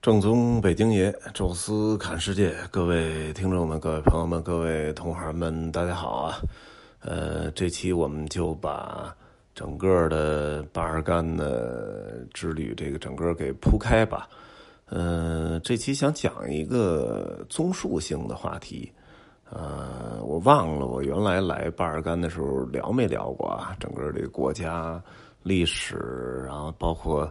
[0.00, 6.38] 正宗北京爷，宙斯看世界，各位听众们、各位朋友们、各位同行们，大家好啊！
[7.00, 9.12] 呃，这期我们就把
[9.56, 14.28] 整个的巴尔干的之旅这个整个给铺开吧。
[14.86, 18.90] 呃，这期想讲一个综述性的话题。
[19.50, 23.76] 呃，我忘了我原来来巴尔干的时候聊没聊过啊？
[23.80, 25.02] 整个这个国家
[25.42, 27.28] 历史，然后包括。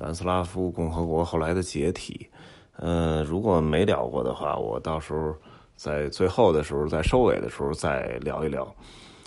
[0.00, 2.26] 南斯拉夫共和国后来的解体，
[2.78, 5.36] 呃，如果没聊过的话，我到时候
[5.76, 8.66] 在最后的时候，在收尾的时候再聊一聊。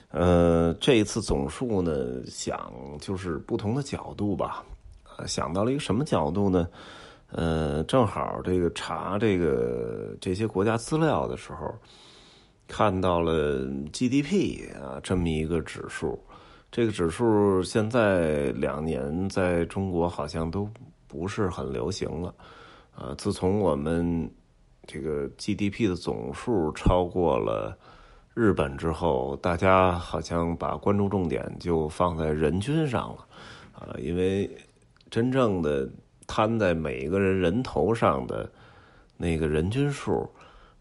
[0.09, 1.93] 呃，这一次总数呢，
[2.25, 4.65] 想就是不同的角度吧，
[5.15, 6.67] 呃想到了一个什么角度呢？
[7.31, 11.71] 呃，正好这个查这个这些国家资料的时候，
[12.67, 16.19] 看到了 GDP 啊这么一个指数。
[16.73, 20.67] 这个指数现在两年在中国好像都
[21.07, 22.33] 不是很流行了，
[22.95, 24.27] 啊，自从我们
[24.87, 27.77] 这个 GDP 的总数超过了
[28.33, 33.27] 日本之后，大家好像把关注重点就放在人均上了，
[33.73, 34.49] 啊，因为
[35.11, 35.87] 真正的
[36.25, 38.51] 摊在每一个人人头上的
[39.15, 40.27] 那个人均数，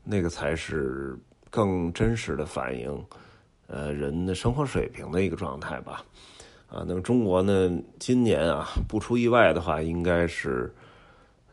[0.03, 1.15] 那个才是
[1.51, 3.05] 更真实的反映。
[3.69, 6.05] 呃，人的生活水平的一个状态吧，
[6.69, 10.71] 啊，那么中国呢，今年啊，不出意外的话，应该是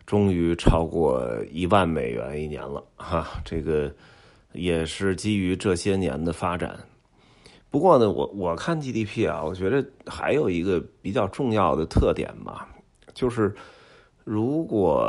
[0.05, 3.93] 终于超过一万美元一年了，哈，这个
[4.51, 6.77] 也是基于这些年的发展。
[7.69, 12.67] 不过呢，我我看 GDP 啊，我觉得还有一个比较重要的特点吧，
[13.13, 13.55] 就是
[14.25, 15.07] 如果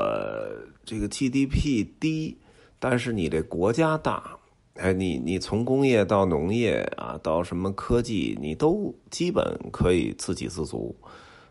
[0.84, 2.38] 这个 GDP 低，
[2.78, 4.36] 但是你这国家大。
[4.80, 10.96] 哎，你你从工业到农业啊，到什么科技，你都基本可以自给自足，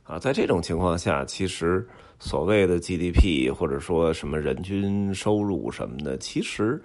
[0.03, 6.81] 啊，在这种情况下，其实所谓的 GDP 或者说什么人均收入什么的，其实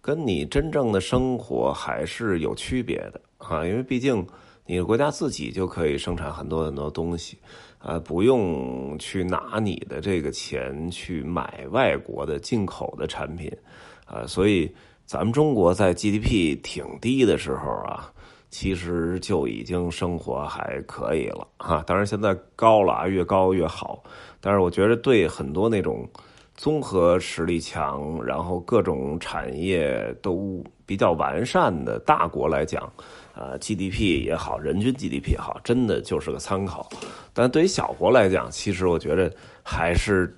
[0.00, 4.26] 跟你真正的生活还是有区别的啊，因为毕竟
[4.66, 7.38] 你的国家自己就可以生产很多很多东西，
[7.78, 13.48] 啊，不用去拿你的这个钱去买外国的进口的产品，
[14.06, 14.68] 啊，所以。
[15.06, 18.10] 咱们中国在 GDP 挺低的时候啊，
[18.50, 21.84] 其实就已经生活还可以了哈。
[21.86, 24.02] 当然现在高了啊，越高越好。
[24.40, 26.08] 但是我觉得对很多那种
[26.54, 32.82] 综合实力强，然后各种产业都比较完善的大国来讲，
[33.34, 36.88] 啊，GDP 也好，人均 GDP 也好，真的就是个参考。
[37.34, 39.30] 但对于小国来讲，其实我觉得
[39.62, 40.34] 还是。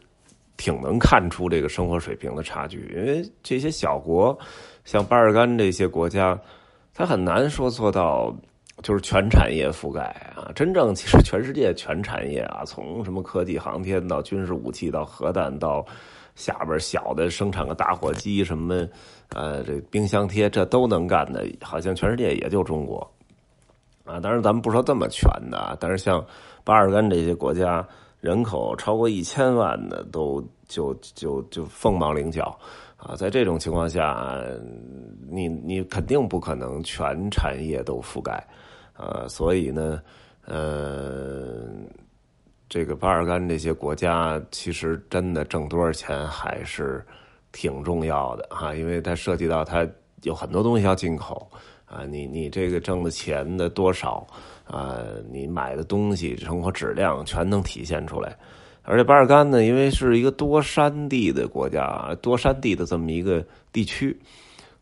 [0.57, 4.37] 挺能看出这个生活水平的差距，因为这些小国，
[4.85, 6.39] 像巴尔干这些国家，
[6.95, 8.35] 它很难说做到
[8.83, 10.03] 就是全产业覆盖
[10.35, 10.51] 啊。
[10.55, 15.85] 真正其实全世界全产业啊，从什么科技航天到军事武器到核弹到
[16.35, 18.89] 下边小的生产个打火机什么
[19.35, 23.07] 呃这冰箱贴这都能干的，好像全世界也就中国
[24.05, 24.19] 啊。
[24.21, 26.25] 当然咱们不说这么全的，但是像
[26.65, 27.87] 巴尔干这些国家。
[28.21, 32.59] 人口超过一千万的都就就就凤毛麟角
[32.97, 33.15] 啊！
[33.15, 34.41] 在这种情况下，
[35.29, 38.45] 你你肯定不可能全产业都覆盖
[38.95, 39.27] 啊！
[39.29, 40.03] 所以呢，
[40.47, 41.69] 呃，
[42.69, 47.05] 这个巴尔干这些国家其实真的挣多少钱还是
[47.53, 49.87] 挺重要的哈，因为它涉及到它
[50.23, 51.49] 有很多东西要进口
[51.87, 54.27] 啊，你你这个挣的钱的多少。
[54.69, 54.99] 啊，
[55.31, 58.37] 你买的东西生活质量全能体现出来，
[58.83, 64.19] 而且巴尔干呢，因为是一个多山地的国家，多山地的这么一个地区，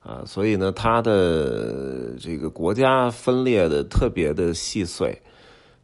[0.03, 5.15] 啊，所以呢，它的这个国家分裂的特别的细碎，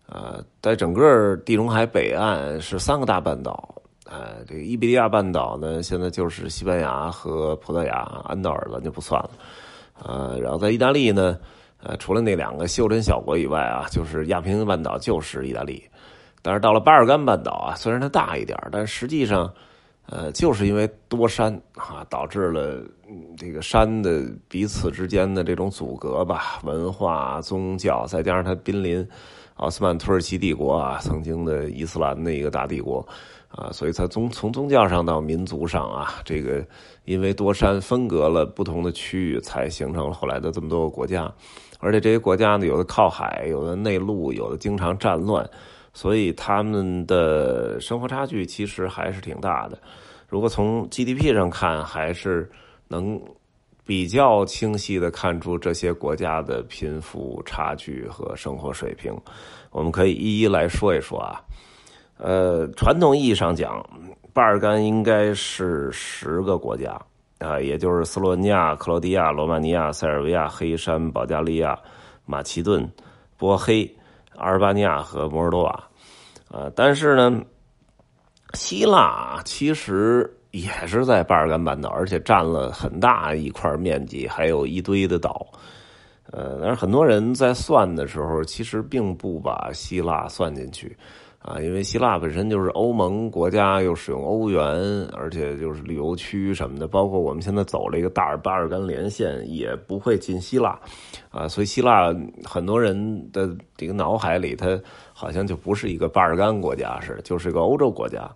[0.07, 9.31] 啊，在整个地中海北岸是三个大半岛，啊，这个伊比利亚半岛呢，现在就是西班牙和葡萄牙、安道尔咱就不算了，
[10.05, 11.39] 呃，然后在意大利呢。
[11.83, 15.83] 呃，除了那两个休珍小国以外啊，就是亚平宁半岛就是意大利。
[16.43, 19.51] 但是到了巴尔干半岛啊，虽然它大一点，但实际上，
[20.05, 22.85] 呃，就是因为多山啊，导致了
[23.35, 29.09] 这个山的彼此之间的这种阻隔吧，文化、宗教，再加上它濒临
[29.55, 33.03] 奥斯曼土耳其帝国啊，曾经的伊斯兰的一个大帝国
[33.51, 36.65] 啊，所以它从从宗教上到民族上啊，这个
[37.05, 41.31] 因为多山分隔了不同的区域，才形成了后来的这么多个国家。
[41.81, 45.45] 而且这些国家呢，有的靠海，有的内陆，有的经常战乱，
[45.93, 49.77] 所以他们的生活差距其实还是挺大的。
[50.29, 52.49] 如果从 GDP 上看，还是
[52.87, 53.21] 能
[53.85, 59.13] 比较清晰的看出这些国家的贫富差距和生活水平。
[59.73, 61.43] 我们可以一一来说一说啊。
[62.23, 63.83] 呃，传统意义上讲，
[64.35, 67.01] 巴尔干应该是十个国家
[67.39, 71.79] 啊，也就是斯洛文尼亚、克罗地亚、罗马尼亚、塞尔维亚、黑山、保加利亚、
[72.27, 72.87] 马其顿、
[73.39, 73.91] 波黑、
[74.37, 75.73] 阿尔巴尼亚和摩尔多瓦
[76.51, 76.71] 啊。
[76.77, 77.41] 但是呢，
[78.53, 85.47] 希腊其实也是在巴尔干半岛，而且占了很大一块面积，还有一堆的岛。
[86.31, 90.95] 呃，但是很多人在算的时候，其实并不把希腊算进去。
[91.43, 94.63] 啊，因为希腊本身就是欧盟国家，又使用欧元，
[95.15, 100.79] 而且就是旅游区什么的，包括我们现在走了一个大尔巴尔干连线，也不会进希腊，
[101.31, 102.15] 啊，所以希腊
[102.45, 104.79] 很多人的这个脑海里，它
[105.15, 108.31] 好像就不是一个巴尔干国家似的，就是一个欧洲国家。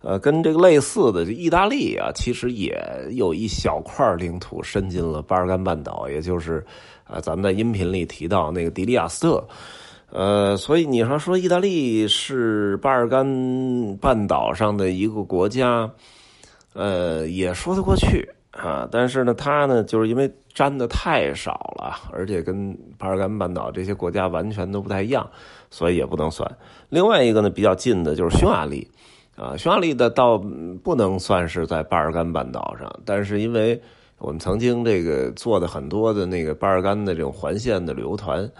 [0.00, 2.80] 呃，跟这个类似的，就意大利啊，其实也
[3.10, 6.64] 有一小块领土伸进了巴尔干半岛，也就是
[7.04, 9.44] 啊，咱们在音频里提到那个迪利亚斯特。
[10.16, 13.26] 呃，所以你说说意大利是巴尔干
[14.00, 15.90] 半岛上的一个国家，
[16.72, 18.88] 呃，也说得过去啊。
[18.90, 25.28] 但是呢，它呢，就是因为占的太少了，而且跟巴尔干半岛这些国家完全都不太一样，
[25.70, 26.50] 所以也不能算。
[26.88, 28.90] 另外一个呢，比较近的就是匈牙利
[29.36, 30.42] 啊，匈牙利的倒
[30.82, 33.78] 不能算是在巴尔干半岛上，但是因为
[34.16, 38.50] 我们曾经这个做的很多的那个巴尔干的这种环线的旅游团。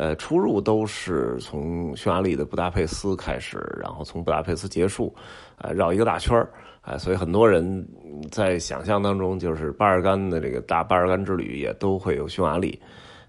[0.00, 5.14] 呃，出入都是从匈牙利的布达佩斯开始，然后从布达佩斯结束，
[5.58, 6.48] 呃，绕一个大圈儿，
[6.80, 7.86] 哎，所以很多人
[8.30, 12.80] 在想象当中，就是巴尔干的这个大巴尔干之旅也都会有匈牙利，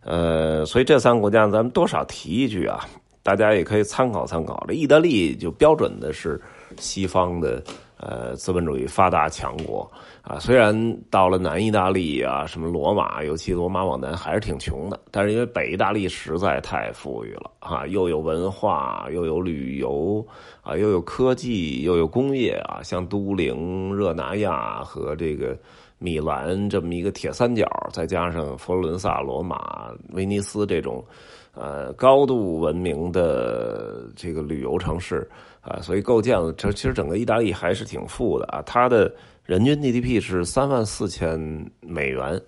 [0.06, 2.86] 呃，所以这三个国家咱们多少提一句啊，
[3.22, 4.64] 大家也可以参考参考。
[4.66, 6.42] 这意大利就标准的是
[6.78, 7.62] 西方的。
[8.02, 9.88] 呃，资本主义发达强国
[10.24, 10.74] 啊，虽然
[11.12, 20.26] 到了南意大利啊，什么罗马，尤其罗马往南还是挺穷的，但是因为北意大利实在太富裕了啊，又有文化，又有旅游
[20.64, 25.56] 啊，又有科技，又有工业啊，像都灵、热那亚和这个
[26.00, 31.06] 米兰这么一个铁三角，再加上佛罗伦萨、罗马、威尼斯这种
[31.54, 35.30] 呃高度文明的这个旅游城市。
[35.62, 39.14] 啊，所以构建了这其实整个意大利还是挺富的啊，它的
[39.46, 41.40] 人均 GDP 是三万四千
[41.82, 42.42] 美元，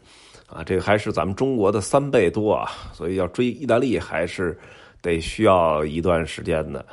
[0.48, 4.58] 啊，这个还是咱们中国的三倍多啊，所以要追意大利还是
[5.00, 6.84] 得需要一段时间的。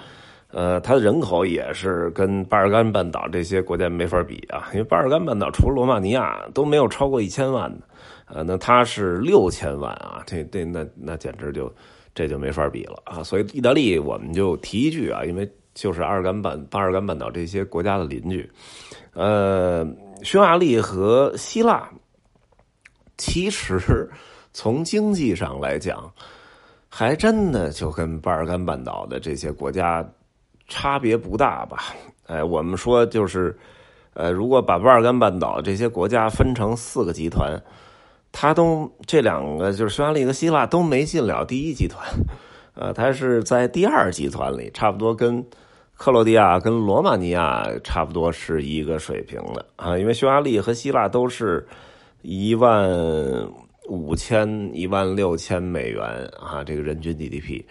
[0.51, 7.87] 呃，它的人口也是跟巴尔干半岛这些国家没法比啊，因为巴尔干半岛除了罗马尼亚都没有超过一千万的，
[8.27, 11.73] 呃，那它是六千万啊，这这那那简直就
[12.15, 15.51] 这就没法比了啊，所以意大利我们就提一句啊，因为。
[15.81, 18.47] 就是阿尔干半巴尔干半岛这些国家的邻居，
[19.15, 19.83] 呃，
[20.23, 21.89] 匈牙利和希腊，
[23.17, 24.11] 其实
[24.53, 26.13] 从经济上来讲，
[26.91, 30.07] 还真的就跟巴尔干半岛的这些国家
[30.69, 31.79] 差别不大吧？
[32.27, 33.59] 哎，我们说就是，
[34.13, 37.59] 呃，如果把巴尔干半岛这些国家分成四个集团，
[38.33, 42.07] 它都这两个就是匈牙利和希腊都没进了第一集团，
[42.75, 45.43] 呃，它是在第二集团里，差不多跟。
[46.01, 51.63] 克罗地亚跟罗马尼亚差不多是一个水平的啊，因为匈牙利和希腊都是
[52.23, 52.89] 一万
[53.87, 56.03] 五千、一万六千美元
[56.41, 57.63] 啊，这个人均 GDP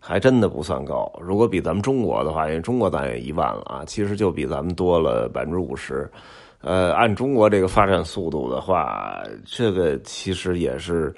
[0.00, 1.12] 还真的不算高。
[1.20, 6.10] 如果比咱们中国的话，因为中国咱也一万了啊，其实就比咱们多了百分之五十。
[6.62, 11.14] 呃，按中国这个发展速度的话，这个其实也是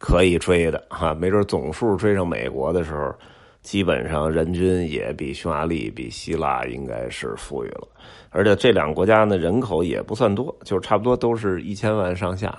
[0.00, 3.14] 可以追的哈，没准总数追上美国的时候。
[3.60, 7.88] 基本上人均也比匈牙利、比希腊应该是富裕了，
[8.30, 12.56] 而且这两个国家呢人口也不算多，就差不多都是一千万上下。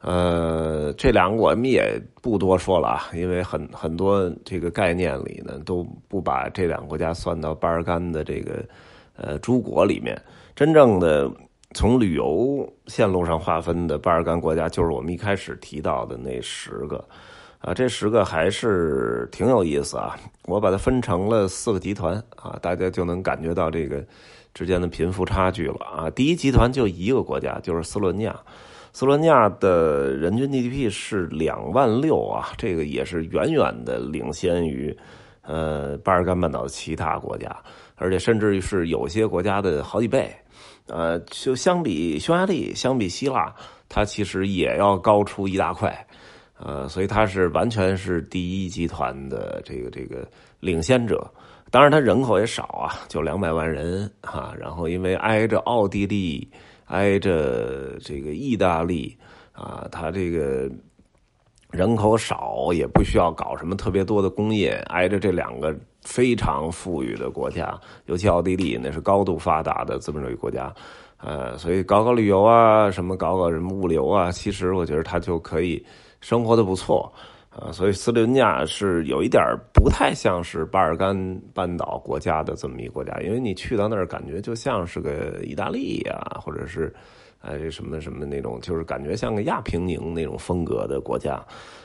[0.00, 8.64] 呃，这两个我们也不多说了啊，因为很很多这个概念里呢都不把这两个国家算到巴尔干的这个
[9.16, 10.20] 呃诸国里面。
[10.56, 11.30] 真正的
[11.74, 17.06] 从旅游线路上划分的巴尔干国家，就是我们一开始提到的那十个。
[17.60, 20.16] 啊，这十个还是挺有意思啊！
[20.46, 24.02] 我把它分成了四个集团啊，大家就能感觉到这个
[24.54, 26.08] 之间的贫富差距了啊。
[26.08, 28.34] 第一集团就一个国家，就是斯洛尼亚，
[28.94, 34.96] 斯洛尼亚的人均 GDP 是两万六啊，这个也是远远的领先于
[35.42, 37.54] 呃巴尔干半岛的其他国家，
[37.96, 40.34] 而且甚至于是有些国家的好几倍。
[40.86, 43.54] 呃，就相比匈牙利，相比希腊，
[43.86, 45.94] 它其实也要高出一大块。
[46.62, 50.28] 呃，所以它是完全是第一集团的这个这个
[50.60, 51.26] 领先者，
[51.70, 54.52] 当然它人口也少啊，就两百万人啊。
[54.58, 56.46] 然后因为挨着奥地利，
[56.84, 59.16] 挨着这个意大利
[59.52, 60.70] 啊，它这个
[61.70, 70.70] 人口少，也不需要搞什么特别多的工业，挨着这两个非常富裕的国家，尤其奥地利那是高度发达的资本主义国家，
[71.16, 75.82] 呃，所以搞搞旅游啊，什么搞搞什么物流啊，其实我觉得他就可以
[76.20, 77.12] 生活的不错，
[77.50, 81.14] 啊，所以斯洛文尼亚是有一点不太像是巴尔干
[81.54, 86.94] 半岛国家的这么一个国家，因为你去到那儿感觉就像是个意大利呀，或者是
[87.40, 91.44] 哎什么什么那种，就是感觉像个亚平宁那种风格的国家。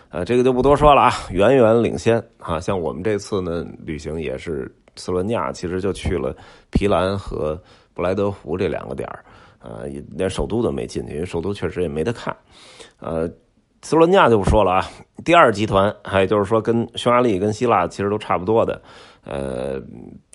[0.09, 2.57] 呃，这个就不多说了啊，远远领先啊！
[2.57, 6.33] 像我们这次呢，旅行也是斯洛文尼亚，其实就去了
[6.71, 7.61] 皮兰和
[7.93, 9.25] 布莱德湖这两个点儿，
[9.59, 12.33] 呃，连首都都没进去，因为首都确实也没得看。
[12.99, 13.29] 呃，
[13.85, 14.89] 斯洛文尼亚就不说了啊。
[15.23, 18.81] 第二集团，还有就是说跟匈牙利、跟希腊其实都差不多的。
[19.23, 19.79] 呃，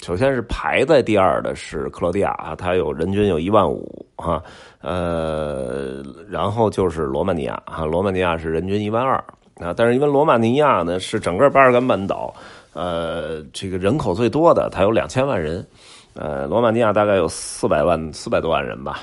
[0.01, 4.41] 首先是排在第二的是克罗地亚，它有人均有一万五哈，
[4.83, 9.17] 呃，然后就是罗马尼亚啊，罗马尼亚是人均一万二。
[9.57, 12.33] 啊，但是因为罗马尼亚呢是整个巴尔干半岛，
[12.73, 15.67] 呃，这个人口最多的，它有两千万人，
[16.15, 19.01] 呃，罗马尼亚大概有四百万四百多万人吧，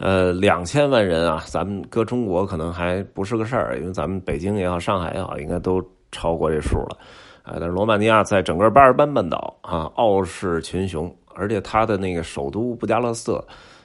[0.00, 5.78] 呃，两千万人啊，咱们搁中国可能还不是个事儿，因为咱们北京也好，上海也好，应该都
[6.10, 6.96] 超过这数了，
[7.42, 13.38] 啊，但是罗马尼亚在整个巴尔干半岛啊，傲视群雄，而且它的那个首都布加勒斯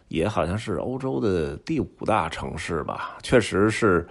[0.07, 4.07] 也好像是欧洲的第五大城市吧，确实是。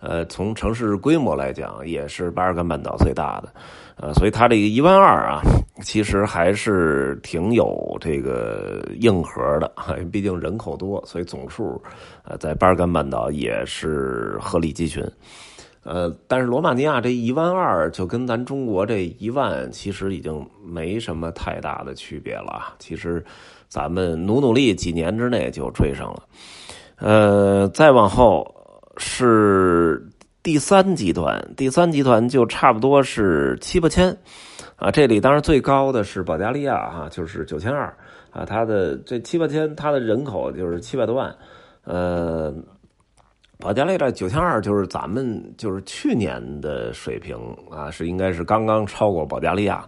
[0.00, 3.52] 呃，从城市规模来讲，也是巴尔干半岛最大的，
[4.00, 5.42] 呃，所以它这个一万二啊，
[5.82, 9.72] 其实还是挺有这个硬核的，
[10.12, 11.82] 毕竟人口多，所以总数
[12.24, 15.04] 呃在巴尔干半岛也是鹤立鸡群，
[15.82, 23.24] 呃，但是罗马尼亚这一万二就跟咱中国这一万其实已经没什么太大的区别了，其实
[23.68, 26.22] 咱们努努力，几年之内就追上了，
[26.98, 28.54] 呃，再往后。
[29.00, 30.04] 是
[30.48, 34.16] 第三集团，第三集团就差不多是七八千，
[34.76, 37.94] 啊，这里当然最高的是保加利亚啊，就是九千二
[38.30, 41.36] 啊，它的这七八千，它的人口就是七百多万，
[41.84, 42.50] 呃，
[43.58, 47.36] 保加利亚九千二就是咱们就是去年的水平
[47.70, 49.86] 啊，是应该是刚刚超过保加利亚，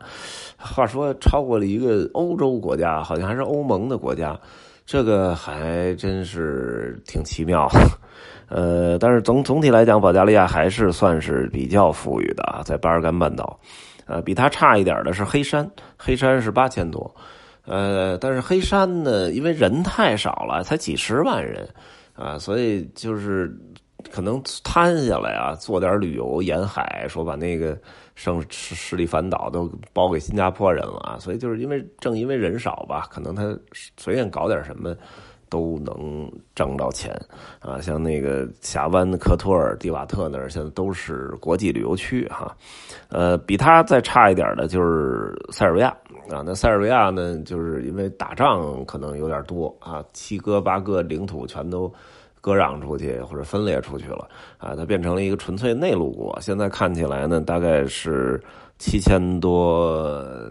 [0.58, 4.38] 话说超过了一个欧洲国家，好像还是欧盟的国家，
[4.84, 7.66] 这个还真是挺奇妙。
[8.50, 13.56] 呃，但是总总体来讲，保加利亚还是算是比较富裕的啊，在巴尔干半岛，
[14.06, 17.14] 呃，比它差一点的是黑山，黑山是八千多，
[17.64, 21.64] 呃，但是黑山呢，因为人太少了，才几十万人，
[22.14, 23.56] 啊，所以就是
[24.10, 27.78] 可能摊下来啊，做点旅游沿海，说把那个
[28.16, 33.56] 圣十十里凡岛都包给新加坡人了啊，所以就是因为正因为人少吧，可能他
[33.96, 34.92] 随便搞点什么。
[35.50, 37.12] 都能挣到钱
[37.58, 37.80] 啊！
[37.80, 42.56] 像那个峡湾的、科托尔、蒂瓦特那儿，现在都是国际旅游区哈。
[43.08, 45.88] 呃，比它再差一点的就是塞尔维亚
[46.30, 46.42] 啊。
[46.46, 51.92] 那塞尔维亚呢，就是因为打仗可能有点多啊，七哥八哥领土全都
[52.40, 54.28] 割让出去或者分裂出去了
[54.58, 56.36] 啊，它变成了一个纯粹内陆国。
[56.40, 58.40] 现在看起来呢，大概是。
[58.82, 59.94] 七千多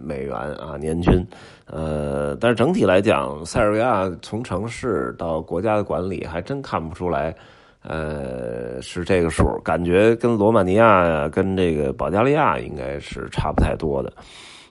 [0.03, 1.25] 美元啊，年均，
[1.65, 7.35] 呃，但是整体来讲，塞尔维亚从城市到国家的管理还真看不出来，
[7.81, 14.13] 呃，是这个数，感觉跟罗马尼亚呀，跟这个保加利亚应该是差不太多的，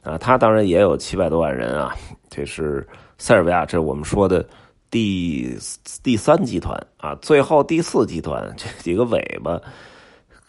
[0.04, 1.92] 啊，他当然也有七百多万人啊，
[2.30, 4.46] 这是塞尔维亚，这我们说的
[4.90, 5.58] 第
[6.02, 9.60] 第三集团啊，最后第四集团这几个尾巴。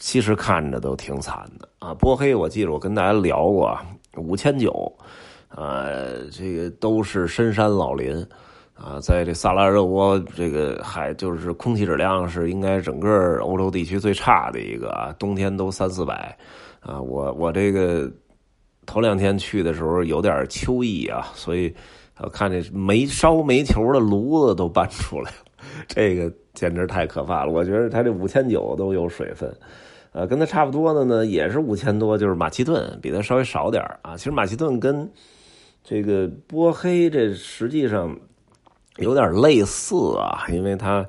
[0.02, 1.94] 其实看着都挺惨的啊！
[1.94, 3.78] 波黑，我记得我跟大家聊过，
[4.16, 4.72] 五千九，
[5.50, 8.26] 呃，这个都是深山老林
[8.76, 16.34] 啊，在这萨拉热窝，这个还就是空气质量是应该整个欧洲地区最差的一个啊，冬天都三四百
[16.80, 17.02] 啊。
[17.02, 18.10] 我我这个
[18.86, 21.76] 头两天去的时候有点秋意啊，所以
[22.22, 25.38] 我看这煤烧煤球的炉子都搬出来了，
[25.88, 27.52] 这个简直太可怕了。
[27.52, 29.54] 我觉得它这五千九都有水分。
[30.12, 34.18] 呃，跟它差不多的呢，也是五千多，就是马其顿，比它稍微少点啊。
[34.18, 35.08] 其实马其顿跟
[35.84, 38.18] 这个波黑这实际上
[38.98, 41.06] 有点类似啊，因为它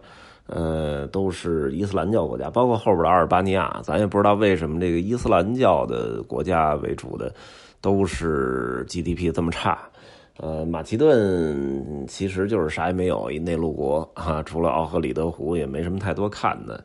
[0.46, 7.34] 呃都是伊斯兰教国家，包括后边的阿尔巴尼亚，咱也不知道为什么这个伊斯兰教的国家为主的
[7.80, 9.78] 都是 GDP 这么差。
[10.42, 16.82] 呃，马其顿其实就是啥也没有，一内陆国啊，除了奥赫里德湖也没什么太多看的。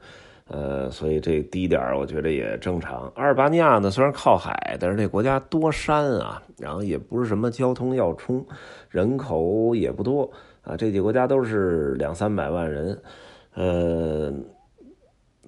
[0.47, 3.11] 呃，所以这低点我觉得也正常。
[3.15, 8.45] 阿尔巴尼亚呢，虽然靠海，但是这国家多山啊，然后也不是什么交通要冲，
[8.89, 10.29] 人口也不多
[10.61, 10.77] 啊。
[10.77, 13.01] 这几个国家都是两三百万人，
[13.55, 14.33] 呃，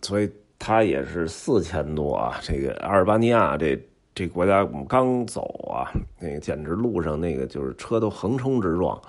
[0.01, 2.39] 所以它也是四千多啊。
[2.41, 3.77] 这个阿尔巴尼亚这
[4.17, 8.99] 这国家我们刚走啊，那个简直路上那个就是车都横冲直撞。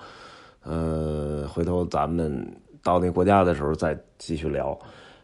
[0.61, 2.47] 呃，回头咱们
[2.83, 4.77] 到那国家的时候再继续聊。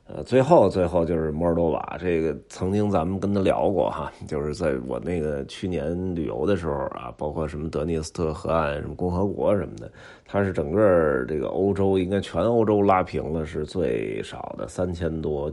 [0.07, 9.91] 呃，最后最后就是摩尔多瓦，这个曾经咱们跟他聊过哈，就是在我那个去年旅游的时候啊，包括什么德涅斯特河岸、什么共和国什么的，
[10.25, 15.51] 它是整个这个欧洲应该全欧洲拉平了是最少的三千多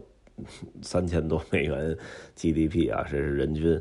[0.81, 1.95] 三千多美元
[2.35, 3.79] GDP 啊，这是人均，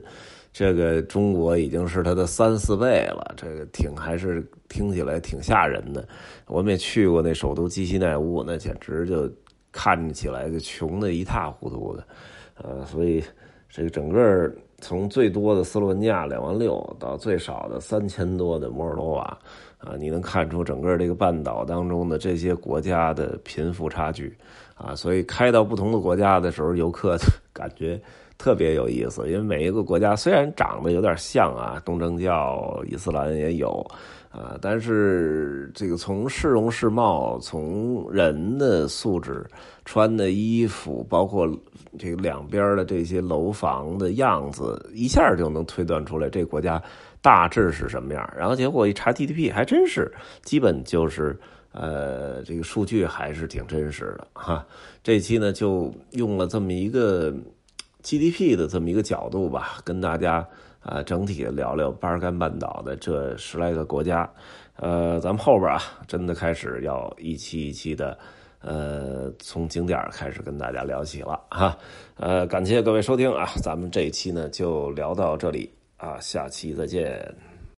[0.52, 6.08] 这个中国已经是它的三四倍了，这个挺还是听起来挺吓人的。
[6.48, 9.32] 我们也去过那首都基西奈乌，那简直就。
[9.74, 12.04] 看起来就穷的一塌糊涂的，
[12.56, 13.24] 呃，所以
[13.70, 19.22] 这个整个从最多的斯洛文尼亚两万六到最少的三千多的摩尔多瓦，
[19.78, 24.38] 啊，你能看出整个这个半岛当中的这些国家的贫富差距，
[24.76, 27.16] 啊，所以开到不同的国家的时候，游客
[27.54, 27.98] 感觉
[28.42, 33.86] 特别有意思，因为每一个国家虽然长得有点像啊，东正教、伊斯兰也有。
[34.32, 39.46] 啊，但是这个从市容市貌，从人的素质、
[39.84, 41.46] 穿的衣服，包括
[42.00, 46.82] 这个两边的这些楼房的样子，一下就能推断出来这国家
[47.22, 48.34] 大致是什么样。
[48.36, 50.10] 然后结果一查 GDP，还真是
[50.44, 51.38] 基本就是
[51.74, 54.66] 呃，这个数据还是挺真实的哈。
[55.04, 57.34] 这期呢就用了这么一个
[58.04, 60.48] GDP 的这么一个角度吧，跟大家。
[60.84, 64.28] 啊，整体聊聊巴尔干半岛的这十来个国家，
[64.78, 68.18] 呃，咱们后边啊，真的开始要一期一期的，
[68.62, 71.78] 呃，从景点开始跟大家聊起了哈，
[72.16, 77.51] 呃，感谢各位收听啊，咱们这一期呢就聊到这里啊，下期再见。